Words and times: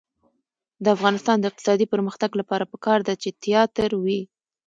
د 0.83 0.85
افغانستان 0.95 1.37
د 1.39 1.45
اقتصادي 1.49 1.85
پرمختګ 1.93 2.31
لپاره 2.39 2.69
پکار 2.73 2.99
ده 3.07 3.13
چې 3.21 3.29
تیاتر 3.43 3.89
وي. 4.03 4.21